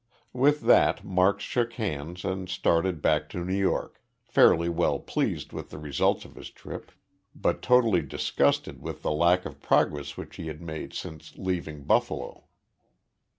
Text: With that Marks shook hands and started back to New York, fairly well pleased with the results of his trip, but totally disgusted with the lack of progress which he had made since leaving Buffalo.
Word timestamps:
With 0.33 0.61
that 0.61 1.03
Marks 1.05 1.43
shook 1.43 1.73
hands 1.73 2.25
and 2.25 2.49
started 2.49 3.03
back 3.03 3.29
to 3.29 3.45
New 3.45 3.53
York, 3.53 4.01
fairly 4.23 4.67
well 4.67 4.97
pleased 4.97 5.53
with 5.53 5.69
the 5.69 5.77
results 5.77 6.25
of 6.25 6.33
his 6.33 6.49
trip, 6.49 6.91
but 7.35 7.61
totally 7.61 8.01
disgusted 8.01 8.81
with 8.81 9.03
the 9.03 9.11
lack 9.11 9.45
of 9.45 9.61
progress 9.61 10.17
which 10.17 10.37
he 10.37 10.47
had 10.47 10.59
made 10.59 10.93
since 10.95 11.37
leaving 11.37 11.83
Buffalo. 11.83 12.45